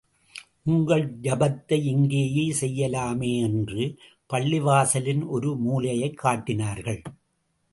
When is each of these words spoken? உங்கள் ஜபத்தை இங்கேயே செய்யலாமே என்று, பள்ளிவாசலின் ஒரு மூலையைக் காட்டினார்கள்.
உங்கள் 0.63 1.19
ஜபத்தை 1.21 1.73
இங்கேயே 1.73 2.55
செய்யலாமே 2.61 3.41
என்று, 3.41 3.97
பள்ளிவாசலின் 4.33 5.27
ஒரு 5.27 5.57
மூலையைக் 5.67 6.13
காட்டினார்கள். 6.13 7.01